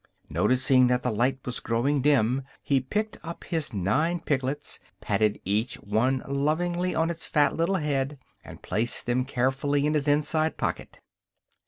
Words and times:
Noticing 0.31 0.87
that 0.87 1.03
the 1.03 1.11
light 1.11 1.37
was 1.45 1.59
growing 1.59 2.01
dim 2.01 2.41
he 2.63 2.81
picked 2.81 3.17
up 3.23 3.43
his 3.43 3.71
nine 3.71 4.19
piglets, 4.19 4.79
patted 4.99 5.39
each 5.45 5.75
one 5.75 6.23
lovingly 6.27 6.95
on 6.95 7.11
its 7.11 7.27
fat 7.27 7.55
little 7.55 7.75
head, 7.75 8.17
and 8.43 8.63
placed 8.63 9.05
them 9.05 9.25
carefully 9.25 9.85
in 9.85 9.93
his 9.93 10.07
inside 10.07 10.57
pocket. 10.57 10.99